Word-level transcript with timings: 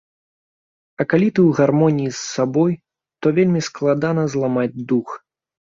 А 1.03 1.05
калі 1.13 1.27
ты 1.35 1.39
ў 1.49 1.59
гармоніі 1.59 2.09
з 2.15 2.19
сабой, 2.35 2.73
то 3.21 3.25
вельмі 3.37 3.61
складана 3.69 4.29
зламаць 4.37 4.73
дух. 4.93 5.09